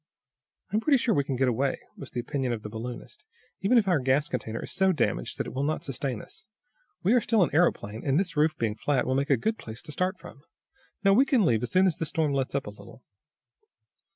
"I 0.71 0.75
am 0.75 0.79
pretty 0.81 0.97
sure 0.97 1.13
we 1.13 1.23
can 1.23 1.35
get 1.35 1.47
away," 1.47 1.79
was 1.95 2.09
the 2.09 2.19
opinion 2.19 2.53
of 2.53 2.63
the 2.63 2.71
balloonist. 2.71 3.23
"Even 3.61 3.77
if 3.77 3.87
our 3.87 3.99
gas 3.99 4.29
container 4.29 4.63
is 4.63 4.71
so 4.71 4.91
damaged 4.91 5.37
that 5.37 5.45
it 5.45 5.53
will 5.53 5.61
not 5.61 5.83
sustain 5.83 6.23
us, 6.23 6.47
we 7.03 7.13
are 7.13 7.21
still 7.21 7.43
an 7.43 7.51
aeroplane, 7.53 8.03
and 8.03 8.19
this 8.19 8.35
roof 8.35 8.57
being 8.57 8.73
flat 8.73 9.05
will 9.05 9.13
make 9.13 9.29
a 9.29 9.37
good 9.37 9.59
place 9.59 9.83
to 9.83 9.91
start 9.91 10.17
from. 10.17 10.41
No, 11.03 11.13
we 11.13 11.23
can 11.23 11.45
leave 11.45 11.61
as 11.61 11.69
soon 11.69 11.85
as 11.85 11.99
this 11.99 12.09
storm 12.09 12.33
lets 12.33 12.55
up 12.55 12.65
a 12.65 12.71
little." 12.71 13.03